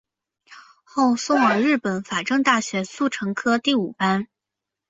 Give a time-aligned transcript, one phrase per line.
[0.83, 4.27] 后送往日本法政大学速成科第五班。